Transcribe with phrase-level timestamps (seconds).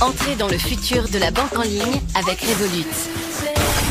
[0.00, 2.86] Entrez dans le futur de la banque en ligne avec Revolut.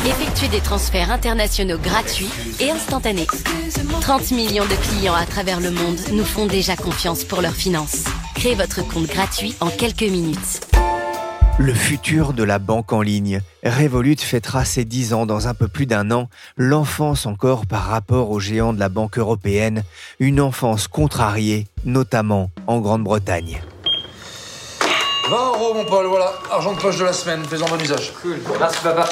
[0.04, 3.28] Effectuez des transferts internationaux gratuits et instantanés.
[4.00, 8.06] 30 millions de clients à travers le monde nous font déjà confiance pour leurs finances.
[8.34, 10.66] Créez votre compte gratuit en quelques minutes.
[11.58, 13.40] Le futur de la banque en ligne.
[13.64, 18.30] Revolut fêtera ses 10 ans dans un peu plus d'un an, l'enfance encore par rapport
[18.30, 19.84] aux géants de la Banque européenne,
[20.18, 23.60] une enfance contrariée, notamment en Grande-Bretagne.
[25.30, 26.32] 20 euros, mon Paul, voilà.
[26.50, 28.12] Argent de poche de la semaine, fais-en bon usage.
[28.20, 29.08] Cool, merci papa.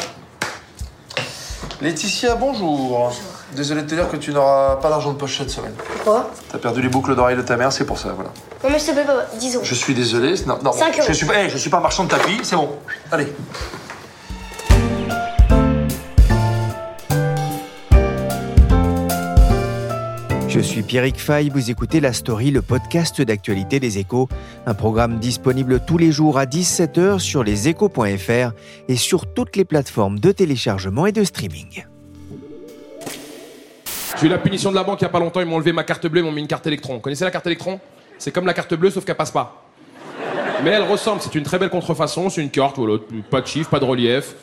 [1.81, 3.13] Laetitia, bonjour.
[3.53, 5.75] Désolé de te dire que tu n'auras pas d'argent de poche cette semaine.
[5.77, 8.31] Pourquoi T'as perdu les boucles d'oreilles de ta mère, c'est pour ça, voilà.
[8.65, 9.65] Non mais s'il te plaît, papa, 10 euros.
[9.65, 10.35] Je suis désolé.
[10.45, 11.13] Non, non, Cinq je euros.
[11.15, 12.69] suis pas, hey, je suis pas marchand de tapis, c'est bon.
[13.13, 13.33] Allez.
[20.49, 24.31] Je suis Pierrick Fay, vous écoutez La Story, le podcast d'actualité des échos,
[24.65, 28.53] un programme disponible tous les jours à 17h sur leséchos.fr
[28.89, 31.85] et sur toutes les plateformes de téléchargement et de streaming.
[34.19, 35.73] J'ai eu la punition de la banque il y a pas longtemps, ils m'ont enlevé
[35.73, 36.95] ma carte bleue, ils m'ont mis une carte électron.
[36.95, 37.79] Vous connaissez la carte électron?
[38.19, 39.67] C'est comme la carte bleue sauf qu'elle passe pas.
[40.65, 42.99] Mais elle ressemble, c'est une très belle contrefaçon, c'est une carte, voilà,
[43.31, 44.35] pas de chiffre, pas de relief.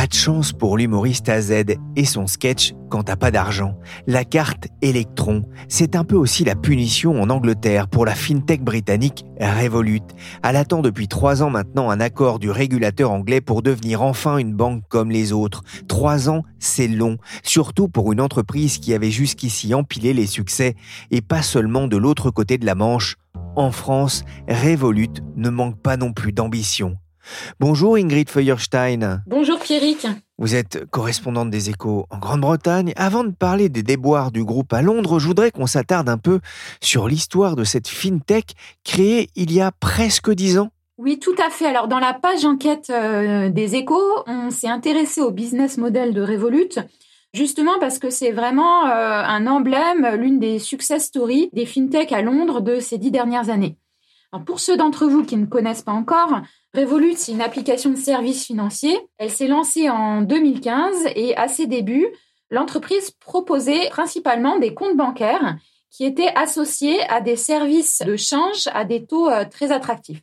[0.00, 1.52] Pas de chance pour l'humoriste AZ
[1.94, 3.74] et son sketch quand t'as pas d'argent.
[4.06, 9.26] La carte Electron, c'est un peu aussi la punition en Angleterre pour la fintech britannique
[9.38, 10.00] Revolut.
[10.42, 14.54] Elle attend depuis trois ans maintenant un accord du régulateur anglais pour devenir enfin une
[14.54, 15.64] banque comme les autres.
[15.86, 20.76] Trois ans, c'est long, surtout pour une entreprise qui avait jusqu'ici empilé les succès
[21.10, 23.16] et pas seulement de l'autre côté de la Manche.
[23.54, 26.96] En France, Revolut ne manque pas non plus d'ambition.
[27.58, 29.22] Bonjour Ingrid Feuerstein.
[29.26, 30.06] Bonjour Pierrick.
[30.38, 32.92] Vous êtes correspondante des échos en Grande-Bretagne.
[32.96, 36.40] Avant de parler des déboires du groupe à Londres, je voudrais qu'on s'attarde un peu
[36.80, 38.54] sur l'histoire de cette fintech
[38.84, 40.70] créée il y a presque dix ans.
[40.96, 41.64] Oui, tout à fait.
[41.64, 46.20] Alors, dans la page enquête euh, des échos, on s'est intéressé au business model de
[46.20, 46.78] Revolut,
[47.32, 52.20] justement parce que c'est vraiment euh, un emblème, l'une des success stories des fintech à
[52.20, 53.78] Londres de ces dix dernières années.
[54.32, 56.42] Alors, pour ceux d'entre vous qui ne connaissent pas encore,
[56.72, 58.96] Revolut, c'est une application de services financiers.
[59.18, 62.06] Elle s'est lancée en 2015 et à ses débuts,
[62.48, 65.56] l'entreprise proposait principalement des comptes bancaires
[65.90, 70.22] qui étaient associés à des services de change à des taux euh, très attractifs.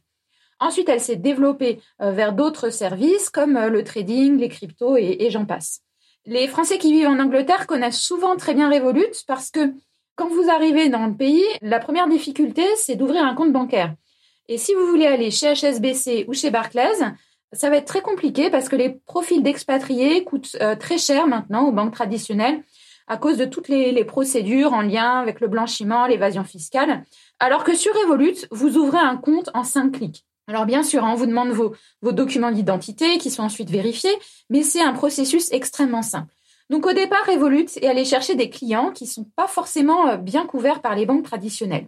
[0.61, 5.17] Ensuite, elle s'est développée euh, vers d'autres services comme euh, le trading, les cryptos et,
[5.19, 5.81] et j'en passe.
[6.25, 9.73] Les Français qui vivent en Angleterre connaissent souvent très bien Revolut parce que
[10.15, 13.93] quand vous arrivez dans le pays, la première difficulté, c'est d'ouvrir un compte bancaire.
[14.49, 17.13] Et si vous voulez aller chez HSBC ou chez Barclays,
[17.53, 21.67] ça va être très compliqué parce que les profils d'expatriés coûtent euh, très cher maintenant
[21.67, 22.63] aux banques traditionnelles
[23.07, 27.05] à cause de toutes les, procédures en lien avec le blanchiment, l'évasion fiscale.
[27.39, 30.25] Alors que sur Revolut, vous ouvrez un compte en cinq clics.
[30.47, 34.15] Alors bien sûr, hein, on vous demande vos, documents d'identité qui sont ensuite vérifiés,
[34.49, 36.33] mais c'est un processus extrêmement simple.
[36.69, 40.45] Donc au départ, Revolut est allé chercher des clients qui sont pas forcément euh, bien
[40.45, 41.87] couverts par les banques traditionnelles.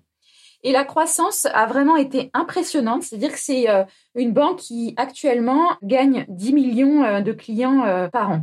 [0.64, 3.84] Et la croissance a vraiment été impressionnante, c'est-à-dire que c'est euh,
[4.16, 8.42] une banque qui actuellement gagne 10 millions euh, de clients par an.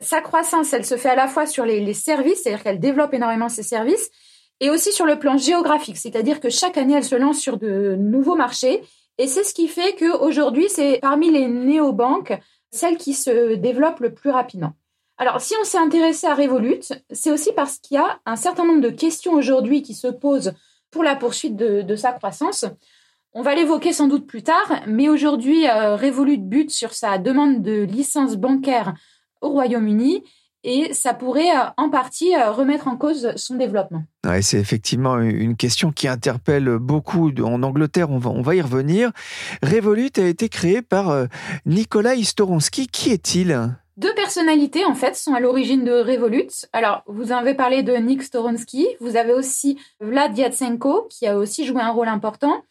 [0.00, 3.14] Sa croissance, elle se fait à la fois sur les, les services, c'est-à-dire qu'elle développe
[3.14, 4.10] énormément ses services,
[4.60, 7.96] et aussi sur le plan géographique, c'est-à-dire que chaque année, elle se lance sur de
[7.98, 8.82] nouveaux marchés,
[9.18, 12.38] et c'est ce qui fait qu'aujourd'hui, c'est parmi les néobanques,
[12.70, 14.72] celle qui se développe le plus rapidement.
[15.18, 18.66] Alors, si on s'est intéressé à Revolut, c'est aussi parce qu'il y a un certain
[18.66, 20.52] nombre de questions aujourd'hui qui se posent
[20.96, 22.64] pour la poursuite de, sa croissance.
[23.34, 27.60] On va l'évoquer sans doute plus tard, mais aujourd'hui, euh, Revolut bute sur sa demande
[27.60, 28.94] de licence bancaire
[29.42, 30.24] au Royaume-Uni
[30.64, 34.04] et ça pourrait euh, en partie euh, remettre en cause son développement.
[34.40, 39.12] C'est effectivement une question qui interpelle beaucoup en Angleterre, on va, y revenir.
[39.62, 41.26] Revolut a été créé par
[41.66, 42.86] Nikolai Storonsky.
[42.86, 43.76] Qui est-il?
[43.96, 46.48] Deux personnalités, en fait, sont à l'origine de Revolut.
[46.72, 48.86] Alors, vous avez parlé de Nick Storonsky.
[49.00, 52.62] Vous avez aussi Vlad Yatsenko, qui a aussi joué un rôle important.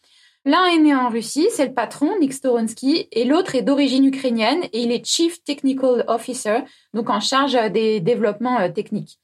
[0.44, 4.62] L'un est né en Russie, c'est le patron, Nick Storonsky, et l'autre est d'origine ukrainienne
[4.72, 6.60] et il est Chief Technical Officer,
[6.94, 9.18] donc en charge des développements techniques.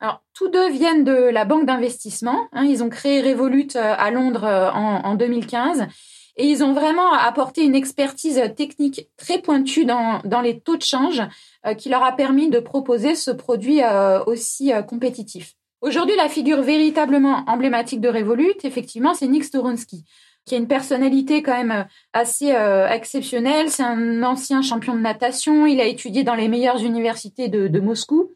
[0.00, 2.48] Alors, tous deux viennent de la banque d'investissement.
[2.52, 2.64] Hein.
[2.64, 5.86] ils ont créé Revolut euh, à Londres euh, en, 2015
[6.36, 11.22] et ils ont vraiment apporté une expertise technique très pointue dans, les taux de change
[11.66, 13.80] euh, qui leur a permis de proposer ce produit
[14.26, 15.54] aussi compétitif.
[15.80, 20.04] Aujourd'hui, la figure véritablement emblématique de Revolut, effectivement, c'est Nick Storonsky,
[20.44, 23.70] qui a une personnalité quand même assez exceptionnelle.
[23.70, 25.66] C'est un ancien champion de natation.
[25.66, 28.32] Il a étudié dans les meilleures universités de Moscou.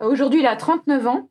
[0.00, 1.28] Aujourd'hui, il a 39 ans.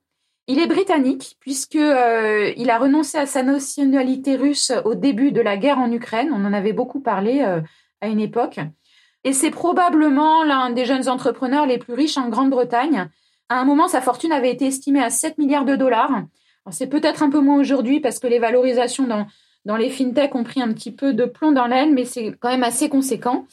[0.47, 5.42] Il est britannique puisque euh, il a renoncé à sa nationalité russe au début de
[5.42, 6.31] la guerre en Ukraine.
[6.31, 7.62] On en avait beaucoup parlé euh,
[8.01, 8.59] à une époque.
[9.24, 13.09] Et c'est probablement l'un des jeunes entrepreneurs les plus riches en Grande-Bretagne.
[13.50, 16.12] À un moment, sa fortune avait été estimée à 7 milliards de dollars.
[16.69, 19.25] C'est peut-être un peu moins aujourd'hui parce que les valorisations dans,
[19.65, 22.50] dans les fintechs ont pris un petit peu de plomb dans l'aile, mais c'est quand
[22.50, 23.48] même assez conséquent.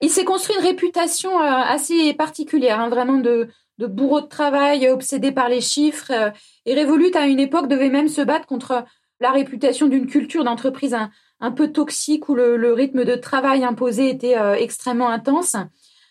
[0.00, 3.48] Il s'est construit une réputation euh, assez particulière, hein, vraiment de,
[3.78, 6.10] de bourreau de travail obsédé par les chiffres.
[6.10, 6.30] Euh,
[6.66, 8.84] et Revolut, à une époque, devait même se battre contre
[9.20, 10.94] la réputation d'une culture d'entreprise
[11.40, 15.56] un, peu toxique où le, rythme de travail imposé était euh, extrêmement intense.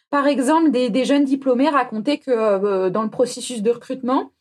[0.09, 4.31] Par exemple, des, jeunes diplômés racontaient que euh, dans le processus de recrutement,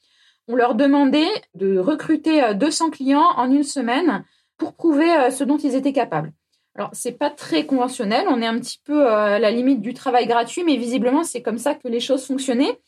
[0.49, 4.25] on leur demandait de recruter 200 clients en une semaine
[4.58, 6.32] pour prouver ce dont ils étaient capables.
[6.76, 10.28] Alors, c'est pas très conventionnel, on est un petit peu à la limite du travail
[10.28, 12.78] gratuit, mais visiblement, c'est comme ça que les choses fonctionnaient.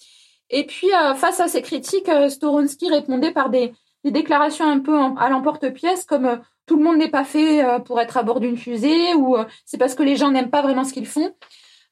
[0.51, 3.73] Et puis, euh, face à ces critiques, euh, Storonsky répondait par des,
[4.05, 8.17] déclarations un peu à l'emporte-pièce, comme euh, tout le monde n'est pas fait pour être
[8.17, 9.37] à bord d'une fusée, ou
[9.67, 11.35] c'est parce que les gens n'aiment pas vraiment ce qu'ils font.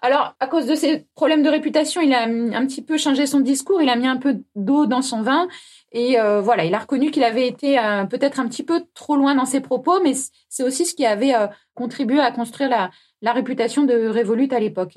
[0.00, 3.40] Alors, à cause de ces problèmes de réputation, il a un petit peu changé son
[3.40, 5.48] discours, il a mis un peu d'eau dans son vin,
[5.92, 7.78] et voilà, il a reconnu qu'il avait été
[8.10, 10.12] peut-être un petit peu trop loin dans ses propos, mais
[10.50, 11.32] c'est aussi ce qui avait
[11.74, 12.90] contribué à construire la,
[13.22, 14.96] la réputation de Revolut à l'époque.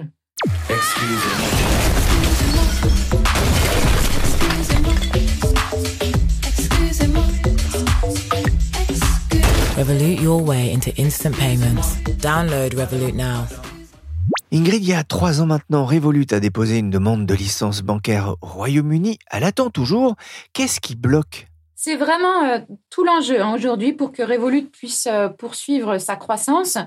[9.80, 11.96] Revolut your way into instant payments.
[12.22, 13.46] Download Revolut now.
[14.52, 18.36] Ingrid, il y a trois ans maintenant, Revolut a déposé une demande de licence bancaire
[18.42, 19.20] au Royaume-Uni.
[19.32, 20.18] Elle attend toujours.
[20.52, 21.48] Qu'est-ce qui bloque?
[21.76, 22.60] C'est vraiment euh,
[22.90, 26.78] tout l'enjeu hein, aujourd'hui pour que Revolut puisse euh, poursuivre sa croissance.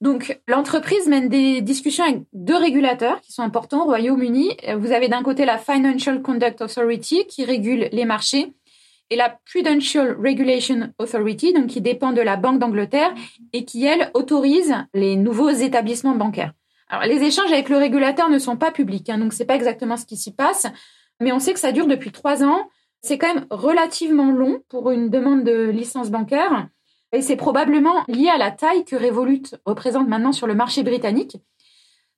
[0.00, 4.56] Donc, l'entreprise mène des discussions avec deux régulateurs qui sont importants au Royaume-Uni.
[4.78, 8.54] Vous avez d'un côté la Financial Conduct Authority qui régule les marchés
[9.10, 13.14] et la Prudential Regulation Authority, donc qui dépend de la Banque d'Angleterre
[13.52, 16.52] et qui, elle, autorise les nouveaux établissements bancaires.
[16.88, 19.96] Alors, les échanges avec le régulateur ne sont pas publics, hein, donc c'est pas exactement
[19.96, 20.66] ce qui s'y passe,
[21.20, 22.68] mais on sait que ça dure depuis trois ans.
[23.02, 26.68] C'est quand même relativement long pour une demande de licence bancaire,
[27.12, 31.36] et c'est probablement lié à la taille que Revolut représente maintenant sur le marché britannique,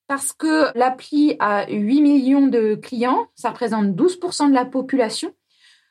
[0.06, 5.32] parce que l'appli a 8 millions de clients, ça représente 12% de la population,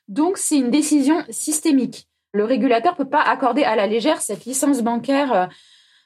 [0.08, 2.08] donc, c'est une décision systémique.
[2.34, 5.46] Le régulateur ne peut pas accorder à la légère cette licence bancaire euh,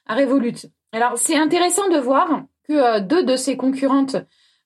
[0.06, 0.66] à Revolut.
[0.92, 4.16] Alors, c'est intéressant de voir que euh, deux de ses concurrentes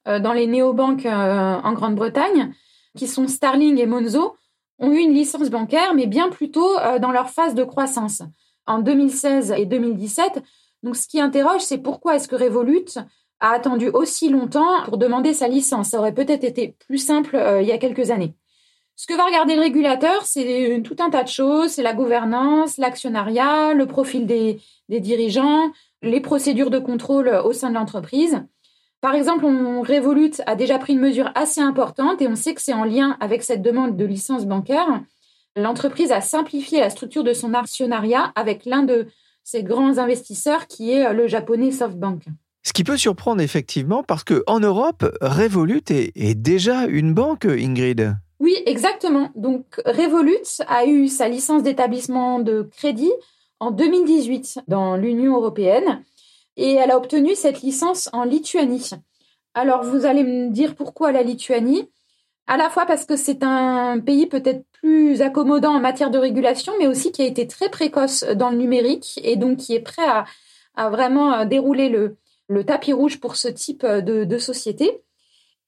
[0.08, 2.52] euh, dans les néobanques en Grande-Bretagne,
[2.96, 4.36] qui sont Starling et Monzo,
[4.78, 8.22] ont eu une licence bancaire, mais bien plutôt dans leur phase de croissance,
[8.66, 10.42] en 2016 et 2017.
[10.82, 12.84] Donc, ce qui interroge, c'est pourquoi est-ce que Revolut
[13.40, 15.88] a attendu aussi longtemps pour demander sa licence?
[15.88, 18.34] Ça aurait peut-être été plus simple il y a quelques années.
[18.98, 21.72] Ce que va regarder le régulateur, c'est tout un tas de choses.
[21.72, 25.70] C'est la gouvernance, l'actionnariat, le profil des, dirigeants,
[26.03, 28.43] les procédures de contrôle au sein de l'entreprise.
[29.03, 32.62] Par exemple, on Revolut a déjà pris une mesure assez importante et on sait que
[32.62, 35.03] c'est en lien avec cette demande de licence bancaire.
[35.56, 39.08] L'entreprise a simplifié la structure de son actionnariat avec l'un de
[39.44, 42.24] ses grands investisseurs qui est le japonais SoftBank.
[42.62, 48.17] Ce qui peut surprendre effectivement parce qu'en Europe, Revolut est déjà une banque, Ingrid.
[48.38, 49.31] Oui, exactement.
[49.34, 53.12] Donc Revolut a eu sa licence d'établissement de crédit
[53.60, 56.05] en 2018 dans l'Union européenne
[56.56, 58.90] et elle a obtenu cette licence en Lituanie.
[59.55, 61.88] Alors vous allez me dire pourquoi la Lituanie?
[62.46, 66.74] À la fois parce que c'est un pays peut-être plus accommodant en matière de régulation,
[66.78, 70.06] mais aussi qui a été très précoce dans le numérique et donc qui est prêt
[70.74, 75.02] à, vraiment dérouler le, tapis rouge pour ce type de, de société.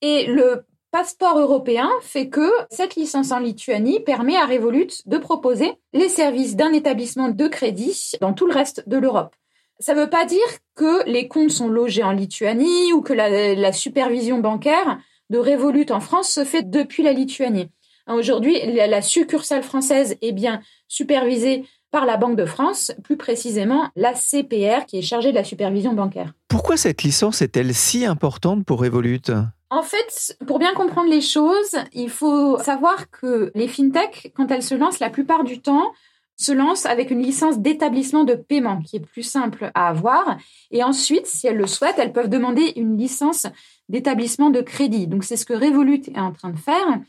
[0.02, 5.72] Et le passeport européen fait que cette licence en Lituanie permet à Revolut de proposer
[5.92, 9.34] les services d'un établissement de crédit dans tout le reste de l'Europe.
[9.80, 10.38] Ça ne veut pas dire
[10.74, 14.98] que les comptes sont logés en Lituanie ou que la, supervision bancaire
[15.30, 17.68] de Revolut en France se fait depuis la Lituanie.
[18.08, 24.14] Aujourd'hui, la succursale française est bien supervisée par la Banque de France, plus précisément la
[24.14, 26.32] CPR qui est chargée de la supervision bancaire.
[26.48, 29.20] Pourquoi cette licence est-elle si importante pour Revolut?
[29.70, 34.62] En fait, pour bien comprendre les choses, il faut savoir que les fintech, quand elles
[34.62, 35.92] se lancent, la plupart du temps,
[36.38, 40.38] se lancent avec une licence d'établissement de paiement qui est plus simple à avoir.
[40.70, 43.46] Et ensuite, si elles le souhaitent, elles peuvent demander une licence
[43.88, 45.06] d'établissement de crédit.
[45.06, 47.00] Donc, c'est ce que Revolut est en train de faire.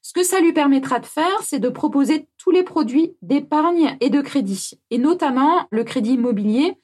[0.00, 4.10] Ce que ça lui permettra de faire, c'est de proposer tous les produits d'épargne et
[4.10, 6.74] de crédit, et notamment le crédit immobilier,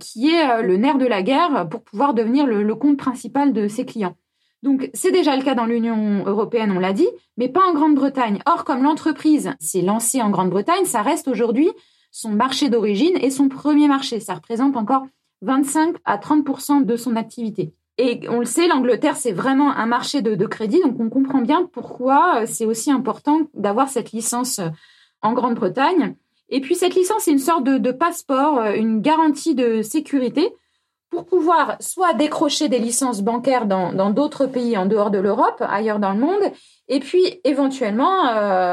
[0.00, 3.68] qui est euh, le nerf de la guerre pour pouvoir devenir le, compte principal de
[3.68, 4.16] ses clients.
[4.64, 7.06] Donc c'est déjà le cas dans l'Union européenne, on l'a dit,
[7.36, 8.38] mais pas en Grande-Bretagne.
[8.46, 11.70] Or, comme l'entreprise s'est lancée en Grande-Bretagne, ça reste aujourd'hui
[12.10, 14.20] son marché d'origine et son premier marché.
[14.20, 15.04] Ça représente encore
[15.42, 17.74] 25 à 30% de son activité.
[17.98, 21.68] Et on le sait, l'Angleterre, c'est vraiment un marché de, crédit, donc on comprend bien
[21.70, 24.68] pourquoi euh, c'est aussi important d'avoir cette licence euh,
[25.20, 26.16] en Grande-Bretagne.
[26.48, 30.54] Et puis cette licence, c'est une sorte de, passeport, euh, une garantie de sécurité
[31.14, 36.00] pour pouvoir soit décrocher des licences bancaires dans d'autres pays en dehors de l'Europe, ailleurs
[36.00, 36.42] dans le monde,
[36.88, 38.22] et puis éventuellement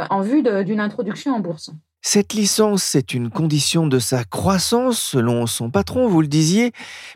[0.10, 1.72] en vue d'une introduction en bourse.
[2.04, 6.72] Cette licence, c'est une condition de sa croissance, selon son patron, vous le disiez,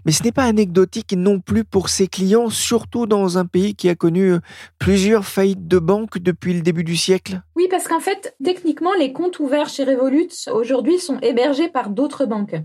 [0.06, 3.90] mais ce n'est pas anecdotique non plus pour ses clients, surtout dans un pays qui
[3.90, 4.40] a connu euh,
[4.78, 7.42] plusieurs faillites de banques depuis le début du siècle.
[7.56, 12.28] Oui, parce qu'en fait, techniquement, les comptes ouverts chez Revolut aujourd'hui sont hébergés par d'autres
[12.28, 12.56] banques.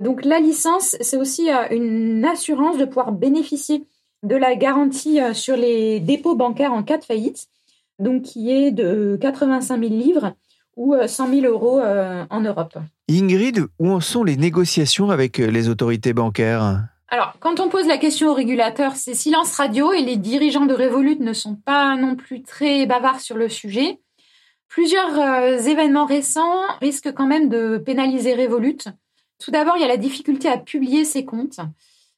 [0.00, 3.86] Donc la licence, c'est aussi euh, une assurance de pouvoir bénéficier
[4.22, 7.48] de la garantie euh, sur les dépôts bancaires en cas de faillite,
[7.98, 10.34] donc qui est de 85 000 livres
[10.76, 12.78] ou 100 euh, 000 euros euh, en Europe.
[13.10, 16.84] Ingrid, où en sont les négociations avec euh, les autorités bancaires?
[17.08, 20.74] Alors, quand on pose la question aux régulateurs, c'est silence radio et les dirigeants de
[20.74, 24.00] Revolut ne sont pas non plus très bavards sur le sujet.
[24.68, 25.16] Plusieurs
[25.68, 28.78] événements récents risquent quand même de pénaliser Revolut.
[29.38, 31.60] Tout d'abord, il y a la difficulté à publier ses comptes.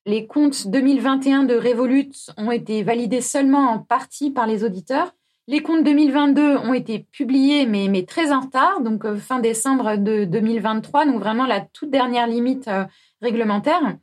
[0.06, 5.12] Les comptes 2021 de Revolut ont été validés seulement en partie par les auditeurs.
[5.48, 10.24] Les comptes 2022 ont été publiés, mais, très en retard, donc euh, fin décembre de
[10.24, 12.84] 2023, donc vraiment la toute dernière limite euh,
[13.22, 13.96] réglementaire.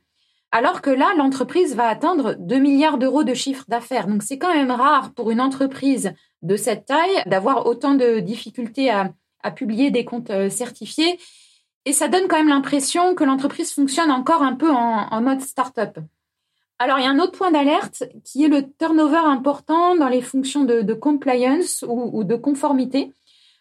[0.50, 4.06] Alors que là, l'entreprise va atteindre 2 milliards d'euros de chiffre d'affaires.
[4.06, 8.90] Donc c'est quand même rare pour une entreprise de cette taille d'avoir autant de difficultés
[8.90, 9.12] à,
[9.54, 11.20] publier des comptes euh, certifiés.
[11.86, 15.98] Et ça donne quand même l'impression que l'entreprise fonctionne encore un peu en, mode start-up.
[16.78, 20.20] Alors, il y a un autre point d'alerte qui est le turnover important dans les
[20.20, 23.12] fonctions de, compliance ou, de conformité.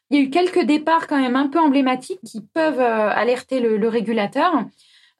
[0.09, 3.59] Il y a eu quelques départs quand même un peu emblématiques qui peuvent euh, alerter
[3.59, 4.65] le, régulateur.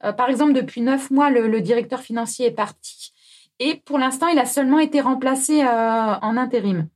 [0.04, 3.14] Euh, par exemple, depuis neuf mois, le, directeur financier est parti
[3.60, 6.88] et pour l'instant, il a seulement été remplacé euh, en intérim.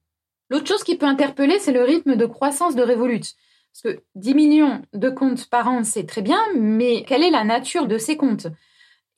[0.50, 3.36] L'autre chose qui peut interpeller, c'est le rythme de croissance de Revolut.
[3.74, 7.44] Parce que 10 millions de comptes par an, c'est très bien, mais quelle est la
[7.44, 8.48] nature de ces comptes?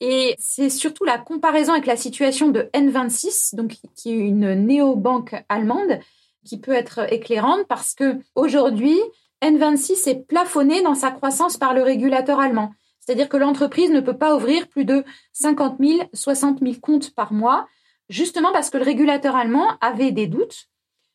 [0.00, 5.36] Et c'est surtout la comparaison avec la situation de N26, donc qui est une néobanque
[5.48, 6.00] allemande,
[6.44, 8.98] qui peut être éclairante parce que aujourd'hui,
[9.42, 12.72] N26 est plafonné dans sa croissance par le régulateur allemand.
[12.98, 17.32] C'est-à-dire que l'entreprise ne peut pas ouvrir plus de 50 000, 60 000 comptes par
[17.32, 17.66] mois,
[18.08, 20.68] justement parce que le régulateur allemand avait des doutes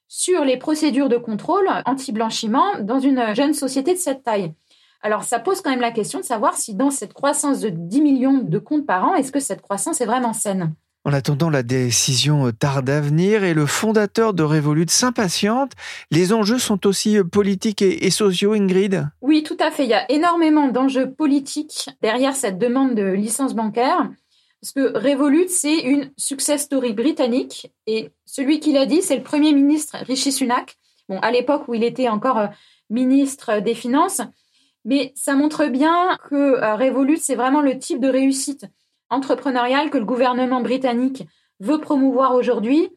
[0.07, 4.53] sur les procédures de contrôle anti-blanchiment dans une jeune société de cette taille.
[5.01, 8.01] Alors, ça pose quand même la question de savoir si dans cette croissance de 10
[8.01, 10.73] millions de comptes par an, est-ce que cette croissance est vraiment saine?
[11.05, 15.71] En attendant, la décision tarde à venir et le fondateur de Revolut s'impatiente.
[16.11, 19.07] Les enjeux sont aussi politiques et, sociaux, Ingrid?
[19.21, 19.85] Oui, tout à fait.
[19.85, 24.09] Il y a énormément d'enjeux politiques derrière cette demande de licence bancaire.
[24.61, 27.71] Parce que Revolut, c'est une success story britannique.
[27.85, 30.77] Et celui qui l'a dit, c'est le Premier ministre Rishi Sunak.
[31.09, 32.47] Bon, à l'époque où il était encore euh,
[32.89, 34.21] ministre des Finances.
[34.83, 38.65] Mais ça montre bien que euh, Revolut, c'est vraiment le type de réussite
[39.09, 41.25] entrepreneuriale que le gouvernement britannique
[41.59, 42.89] veut promouvoir aujourd'hui.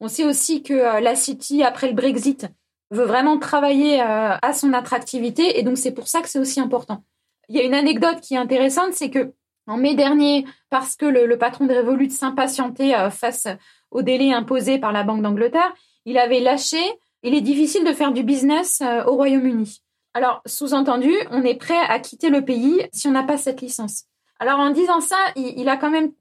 [0.00, 2.46] On sait aussi que euh, la City, après le Brexit,
[2.90, 7.04] veut vraiment travailler à son attractivité et donc c'est pour ça que c'est aussi important.
[7.50, 9.34] Il y a une anecdote qui est intéressante, c'est que
[9.68, 13.46] en mai dernier, parce que le, patron de Revolut s'impatientait face
[13.90, 15.72] au délai imposé par la Banque d'Angleterre,
[16.04, 16.78] il avait lâché.
[17.22, 19.80] Il est difficile de faire du business au Royaume-Uni.
[20.14, 24.04] Alors, sous-entendu, on est prêt à quitter le pays si on n'a pas cette licence.
[24.40, 26.12] Alors, en disant ça, il, a quand même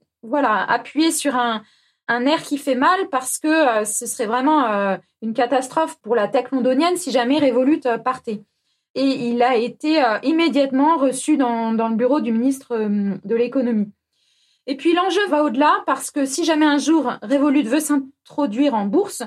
[0.44, 1.63] appuyé sur un,
[2.08, 6.27] air qui fait mal parce que euh, ce serait vraiment euh, une catastrophe pour la
[6.27, 8.44] tech londonienne si jamais Revolut euh, partait.
[9.00, 13.92] Et il a été immédiatement reçu dans, dans, le bureau du ministre de l'économie.
[14.66, 18.86] Et puis l'enjeu va au-delà parce que si jamais un jour Revolut veut s'introduire en
[18.86, 19.22] bourse,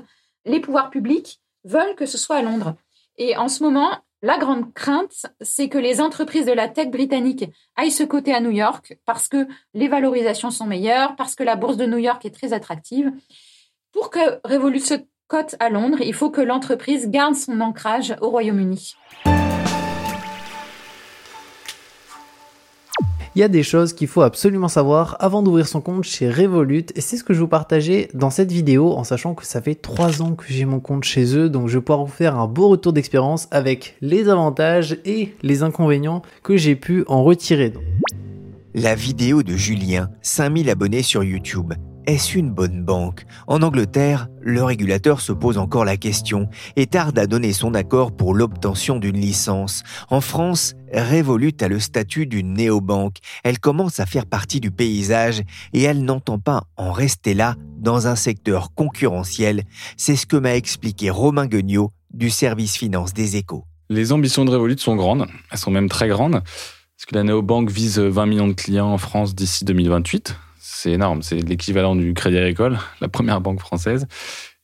[0.45, 2.75] les pouvoirs publics veulent que ce soit à Londres.
[3.17, 3.91] Et en ce moment,
[4.23, 7.47] la grande crainte, c'est que les entreprises de la tech britannique
[7.77, 11.57] aillent se coter à New York parce que les valorisations sont meilleures, parce que la
[11.57, 13.11] bourse de New York est très attractive.
[13.93, 14.95] Pour que Revolut se
[15.27, 18.95] cote à Londres, il faut que l'entreprise garde son ancrage au Royaume-Uni.
[23.41, 26.85] Il y a des choses qu'il faut absolument savoir avant d'ouvrir son compte chez Revolut
[26.95, 29.77] et c'est ce que je vous partager dans cette vidéo en sachant que ça fait
[29.77, 32.47] 3 ans que j'ai mon compte chez eux donc je vais pouvoir vous faire un
[32.47, 37.73] beau retour d'expérience avec les avantages et les inconvénients que j'ai pu en retirer.
[38.75, 41.73] La vidéo de Julien, 5000 abonnés sur YouTube.
[42.07, 43.27] Est-ce une bonne banque?
[43.47, 48.17] En Angleterre, le régulateur se pose encore la question et tarde à donner son accord
[48.17, 49.83] pour l'obtention d'une licence.
[50.09, 53.19] En France, Revolut a le statut d'une néobanque.
[53.45, 55.43] Elle commence à faire partie du paysage
[55.75, 59.65] et elle n'entend pas en rester là dans un secteur concurrentiel.
[59.97, 63.65] C'est ce que m'a expliqué Romain Guignot du service finance des échos.
[63.91, 67.71] Les ambitions de Revolut sont grandes, elles sont même très grandes, parce que la néobanque
[67.71, 71.23] vise 20 millions de clients en France d'ici 2028 c'est énorme.
[71.23, 74.07] C'est l'équivalent du Crédit Agricole, la première banque française.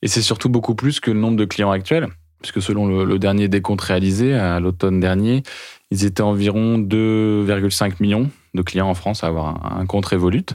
[0.01, 2.07] Et c'est surtout beaucoup plus que le nombre de clients actuels,
[2.41, 5.41] puisque selon le, dernier décompte réalisé à l'automne dernier,
[5.89, 10.45] ils étaient environ 2,5 millions de clients en France à avoir un, compte Revolut.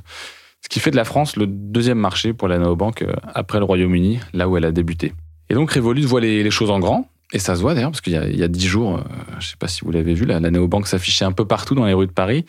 [0.60, 3.64] Ce qui fait de la France le deuxième marché pour la néobanque euh, après le
[3.64, 5.12] Royaume-Uni, là où elle a débuté.
[5.50, 8.12] Et donc Revolut voit les, choses en grand, et ça se voit d'ailleurs, parce qu'il
[8.12, 10.52] y a dix jours, euh, je ne sais pas si vous l'avez vu, la, la
[10.52, 12.44] néobanque s'affichait un peu partout dans les rues de Paris.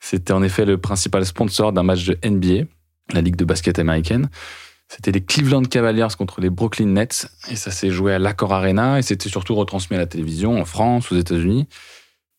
[0.00, 2.66] C'était en effet le principal sponsor d'un match de NBA,
[3.12, 4.28] la ligue de basket américaine.
[4.88, 8.98] C'était les Cleveland Cavaliers contre les Brooklyn Nets et ça s'est joué à l'Accor Arena
[8.98, 11.68] et c'était surtout retransmis à la télévision en France, aux États-Unis.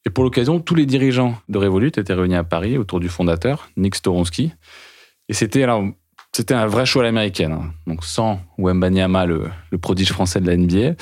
[0.05, 3.69] Et pour l'occasion, tous les dirigeants de Revolut étaient réunis à Paris autour du fondateur,
[3.77, 4.51] Nick Storonsky.
[5.29, 5.83] Et c'était alors
[6.33, 7.51] c'était un vrai show à l'américaine.
[7.51, 7.73] Hein.
[7.87, 10.95] Donc sans Wembanyama, le, le prodige français de la NBA,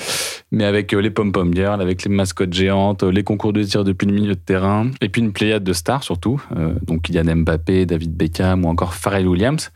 [0.50, 4.06] mais avec euh, les pom-pom girls, avec les mascottes géantes, les concours de tir depuis
[4.06, 6.42] le milieu de terrain, et puis une pléiade de stars surtout.
[6.56, 9.70] Euh, donc Kylian Mbappé, David Beckham ou encore Pharrell Williams.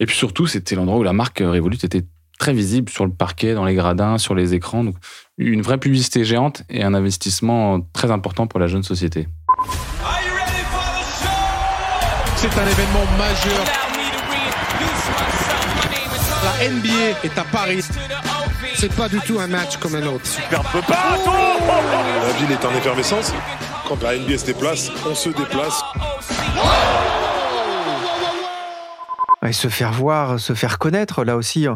[0.00, 2.02] Et puis surtout, c'était l'endroit où la marque Revolut était
[2.38, 4.84] très visible sur le parquet, dans les gradins, sur les écrans.
[4.84, 4.96] Donc
[5.38, 9.28] une vraie publicité géante et un investissement très important pour la jeune société.
[12.36, 13.85] C'est un événement majeur
[16.46, 17.82] la NBA est à Paris.
[18.76, 20.24] C'est pas du tout un match comme un autre.
[20.26, 21.16] Super peu pas
[22.22, 23.32] La ville est en effervescence.
[23.88, 25.82] Quand la NBA se déplace, on se déplace.
[29.44, 31.66] Et se faire voir, se faire connaître, là aussi,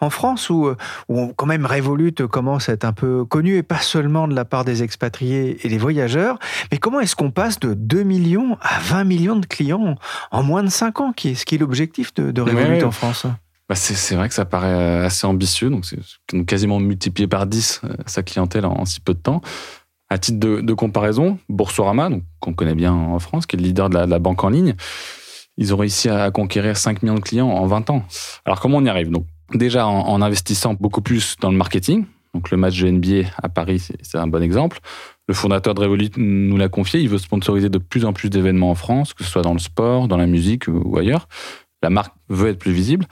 [0.00, 0.74] en France, où,
[1.08, 4.44] où quand même Revolut commence à être un peu connu, et pas seulement de la
[4.44, 6.38] part des expatriés et des voyageurs,
[6.70, 9.96] mais comment est-ce qu'on passe de 2 millions à 20 millions de clients
[10.30, 12.92] en moins de 5 ans, qui est, ce qui est l'objectif de, de Revolut en
[12.92, 13.26] France?
[13.68, 17.82] Bah c'est vrai que ça paraît euh, assez ambitieux, donc c'est quasiment multiplié par 10
[17.84, 19.42] euh, sa clientèle en, si peu de temps.
[20.08, 22.08] À titre de, comparaison, Boursorama,
[22.40, 24.74] qu'on connaît bien en France, qui est le leader de la, banque en ligne,
[25.58, 28.02] ils ont réussi à conquérir 5 millions de clients en 20 ans.
[28.46, 29.10] Alors comment on y arrive?
[29.10, 32.04] Donc Déjà en, investissant beaucoup plus dans le marketing.
[32.34, 34.78] Donc le match de NBA à Paris, c'est un bon exemple.
[35.26, 38.70] Le fondateur de Revolut nous l'a confié, il veut sponsoriser de plus en plus d'événements
[38.70, 41.28] en France, que ce soit dans le sport, dans la musique ou ailleurs.
[41.82, 43.06] La marque veut être plus visible.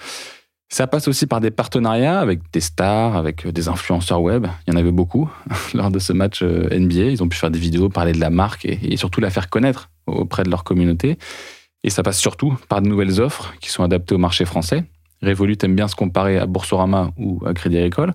[0.68, 4.46] Ça passe aussi par des partenariats avec des stars, avec euh, des influenceurs web.
[4.66, 5.30] Il y en avait beaucoup
[5.74, 7.10] lors de ce match euh, NBA.
[7.10, 9.90] Ils ont pu faire des vidéos, parler de la marque et, surtout la faire connaître
[10.06, 11.18] auprès de leur communauté.
[11.84, 14.84] Et ça passe surtout par de nouvelles offres qui sont adaptées au marché français.
[15.22, 18.12] Revolut aime bien se comparer à Boursorama ou à Crédit Agricole,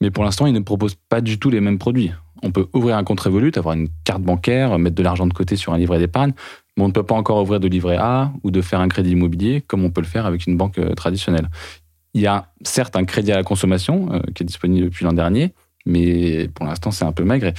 [0.00, 2.12] mais pour l'instant, ils ne proposent pas du tout les mêmes produits.
[2.42, 5.56] On peut ouvrir un compte Revolut, avoir une carte bancaire, mettre de l'argent de côté
[5.56, 6.32] sur un livret d'épargne,
[6.76, 9.10] mais on ne peut pas encore ouvrir de livret A ou de faire un crédit
[9.10, 11.48] immobilier comme on peut le faire avec une banque euh, traditionnelle.
[12.14, 15.12] Il y a certes un crédit à la consommation euh, qui est disponible depuis l'an
[15.12, 15.52] dernier,
[15.84, 17.52] mais pour l'instant c'est un peu maigre.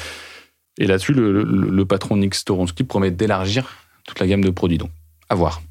[0.80, 3.77] Et là-dessus, le, patron Nick Storonsky promet d'élargir
[4.08, 4.77] toute la gamme de produits.
[4.77, 4.91] Donc,
[5.27, 5.62] à voir.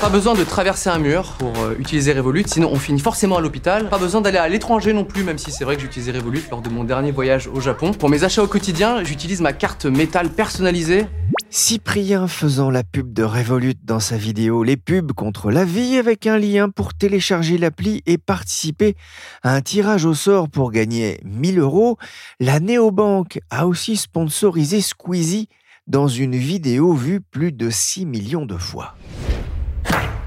[0.00, 3.42] Pas besoin de traverser un mur pour euh, utiliser Revolut, sinon on finit forcément à
[3.42, 3.90] l'hôpital.
[3.90, 6.62] Pas besoin d'aller à l'étranger non plus, même si c'est vrai que j'utilisais Revolut lors
[6.62, 7.92] de mon dernier voyage au Japon.
[7.92, 11.04] Pour mes achats au quotidien, j'utilise ma carte métal personnalisée.
[11.52, 16.28] Cyprien faisant la pub de Revolut dans sa vidéo Les pubs contre la vie avec
[16.28, 18.94] un lien pour télécharger l'appli et participer
[19.42, 21.98] à un tirage au sort pour gagner 1000 euros,
[22.38, 25.48] la néobanque a aussi sponsorisé Squeezie
[25.88, 28.94] dans une vidéo vue plus de 6 millions de fois.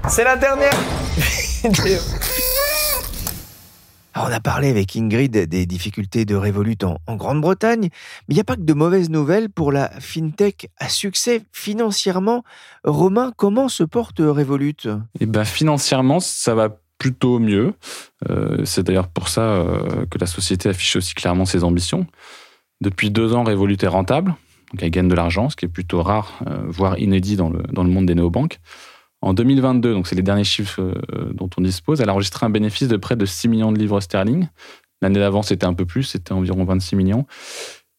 [0.08, 0.78] C'est la dernière
[4.16, 7.88] on a parlé avec Ingrid des difficultés de Revolut en, Grande-Bretagne,
[8.28, 12.44] mais il n'y a pas que de mauvaises nouvelles pour la FinTech à succès financièrement.
[12.84, 14.76] Romain, comment se porte Revolut?
[15.20, 17.74] Eh ben, financièrement, ça va plutôt mieux.
[18.30, 22.06] Euh, c'est d'ailleurs pour ça euh, que la société affiche aussi clairement ses ambitions.
[22.80, 24.34] Depuis deux ans, Revolut est rentable,
[24.72, 27.62] donc elle gagne de l'argent, ce qui est plutôt rare, euh, voire inédit dans le,
[27.72, 28.60] dans le monde des néobanques.
[29.24, 32.50] En 2022, donc c'est les derniers chiffres euh, dont on dispose, elle a enregistré un
[32.50, 34.48] bénéfice de près de 6 millions de livres sterling.
[35.00, 37.26] L'année d'avant, c'était un peu plus, c'était environ 26 millions.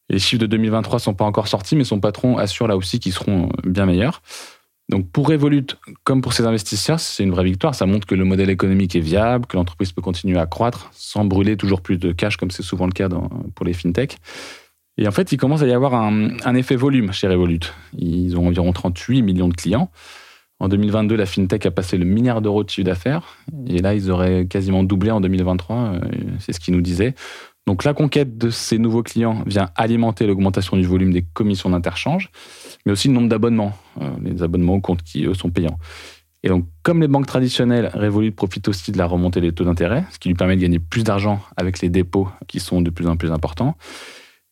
[0.08, 3.12] les chiffres de 2023 sont pas encore sortis, mais son patron assure là aussi qu'ils
[3.12, 4.22] seront bien meilleurs.
[4.88, 5.66] Donc pour Revolut,
[6.04, 7.74] comme pour ses investisseurs, c'est une vraie victoire.
[7.74, 11.24] Ça montre que le modèle économique est viable, que l'entreprise peut continuer à croître sans
[11.24, 14.16] brûler toujours plus de cash, comme c'est souvent le cas pour les fintechs.
[14.96, 17.72] Et en fait, il commence à y avoir un, effet volume chez Revolut.
[17.98, 19.90] Ils ont environ 38 millions de clients.
[20.58, 23.36] En 2022, la fintech a passé le milliard d'euros de chiffre d'affaires.
[23.68, 25.76] Et là, ils auraient quasiment doublé en 2023.
[25.76, 26.00] Euh,
[26.38, 27.14] c'est ce qu'ils nous disaient.
[27.66, 32.30] Donc la conquête de ces nouveaux clients vient alimenter l'augmentation du volume des commissions d'interchange,
[32.86, 33.72] mais aussi le nombre d'abonnements.
[34.00, 35.78] Euh, les abonnements au compte qui, eux, sont payants.
[36.42, 40.04] Et donc, comme les banques traditionnelles, Revolut profite aussi de la remontée des taux d'intérêt,
[40.12, 43.08] ce qui lui permet de gagner plus d'argent avec les dépôts qui sont de plus
[43.08, 43.76] en plus importants.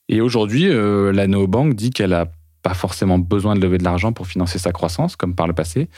[0.08, 2.26] Et aujourd'hui, euh, la néobanque dit qu'elle n'a
[2.64, 5.88] pas forcément besoin de lever de l'argent pour financer sa croissance, comme par le passé.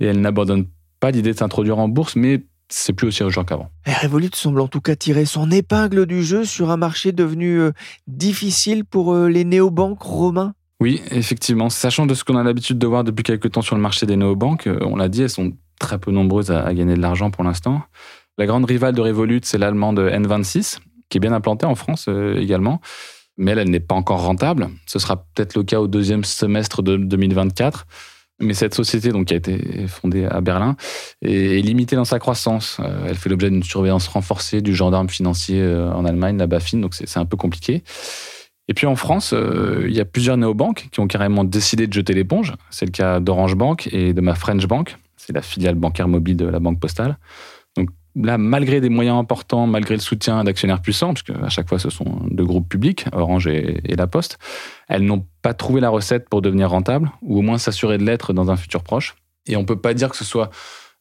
[0.00, 0.66] Et elle n'abandonne
[0.98, 3.70] pas l'idée de s'introduire en bourse, mais c'est plus aussi urgent qu'avant.
[3.86, 7.72] Revolut semble en tout cas tirer son épingle du jeu sur un marché devenu euh,
[8.06, 10.54] difficile pour euh, les néobanques romains.
[10.80, 11.68] Oui, effectivement.
[11.68, 14.16] Sachant de ce qu'on a l'habitude de voir depuis quelques temps sur le marché des
[14.16, 17.44] néobanques, euh, on l'a dit, elles sont très peu nombreuses à, gagner de l'argent pour
[17.44, 17.82] l'instant.
[18.38, 20.78] La grande rivale de Revolut, c'est l'allemande N26,
[21.10, 22.80] qui est bien implantée en France également,
[23.36, 24.68] mais elle, n'est pas encore rentable.
[24.86, 27.86] Ce sera peut-être le cas au deuxième semestre de 2024.
[28.40, 30.76] Mais cette société, donc, qui a été fondée à Berlin,
[31.22, 32.78] est, limitée dans sa croissance.
[32.80, 36.78] Euh, elle fait l'objet d'une surveillance renforcée du gendarme financier euh, en Allemagne, la BaFin,
[36.78, 37.84] donc c'est un peu compliqué.
[38.68, 41.92] Et puis en France, euh, il y a plusieurs néobanques qui ont carrément décidé de
[41.92, 42.54] jeter l'éponge.
[42.70, 44.96] C'est le cas d'Orange Bank et de ma French Bank.
[45.16, 47.18] C'est la filiale bancaire mobile de la Banque Postale
[48.14, 51.90] là, malgré des moyens importants, malgré le soutien d'actionnaires puissants, puisque à chaque fois ce
[51.90, 54.38] sont deux groupes publics, Orange et, La Poste,
[54.88, 58.32] elles n'ont pas trouvé la recette pour devenir rentables, ou au moins s'assurer de l'être
[58.32, 59.16] dans un futur proche.
[59.46, 60.50] Et on peut pas dire que ce soit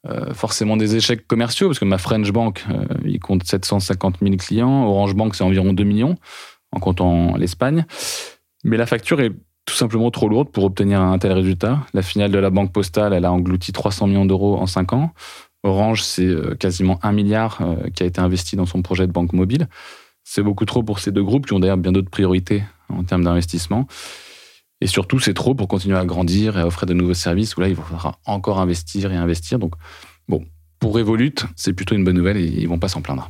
[0.07, 4.35] euh, forcément des échecs commerciaux, parce que ma French Bank, euh, il compte 750 000
[4.37, 6.15] clients, Orange Bank, c'est environ 2 millions,
[6.71, 7.85] en comptant l'Espagne.
[8.63, 9.33] Mais la facture est
[9.65, 11.79] tout simplement trop lourde pour obtenir un tel résultat.
[11.93, 15.11] La finale de la Banque Postale, elle a englouti 300 millions d'euros en 5 ans.
[15.63, 19.11] Orange, c'est euh, quasiment un milliard euh, qui a été investi dans son projet de
[19.11, 19.67] banque mobile.
[20.23, 23.23] C'est beaucoup trop pour ces deux groupes qui ont d'ailleurs bien d'autres priorités en termes
[23.23, 23.87] d'investissement.
[24.81, 27.61] Et surtout, c'est trop pour continuer à grandir et à offrir de nouveaux services où
[27.61, 29.59] là, il faudra encore investir et investir.
[29.59, 29.75] Donc,
[30.27, 30.43] bon,
[30.79, 33.27] pour Revolut, c'est plutôt une bonne nouvelle et ils vont pas s'en plaindre.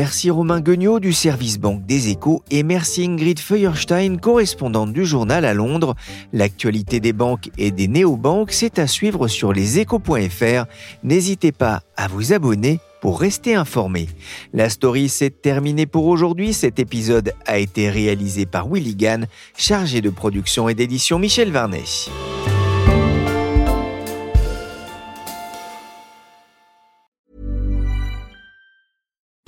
[0.00, 5.44] Merci Romain Guignot du service banque des échos et merci Ingrid Feuerstein, correspondante du journal
[5.44, 5.94] à Londres.
[6.32, 10.64] L'actualité des banques et des néobanques, c'est à suivre sur leséchos.fr.
[11.04, 14.08] N'hésitez pas à vous abonner pour rester informé.
[14.54, 16.54] La story s'est terminée pour aujourd'hui.
[16.54, 21.84] Cet épisode a été réalisé par Willy Gann, chargé de production et d'édition Michel Varnet.